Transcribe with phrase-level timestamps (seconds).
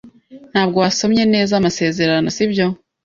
[0.51, 2.65] Ntabwo wasomye neza amasezerano, sibyo?